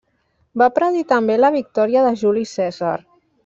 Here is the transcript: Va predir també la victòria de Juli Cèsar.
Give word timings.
Va 0.61 0.69
predir 0.77 1.03
també 1.11 1.37
la 1.43 1.53
victòria 1.57 2.07
de 2.09 2.17
Juli 2.25 2.47
Cèsar. 2.57 2.99